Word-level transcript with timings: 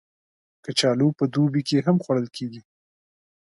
کچالو 0.65 1.07
په 1.19 1.23
دوبی 1.33 1.61
کې 1.67 1.77
هم 1.85 1.97
خوړل 2.03 2.27
کېږي 2.35 2.61